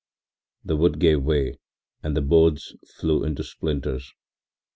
[0.65, 1.59] The wood gave way
[2.01, 4.11] and the boards flew into splinters.